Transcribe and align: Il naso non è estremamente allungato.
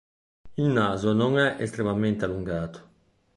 Il 0.57 0.65
naso 0.65 1.13
non 1.13 1.37
è 1.37 1.57
estremamente 1.59 2.25
allungato. 2.25 2.89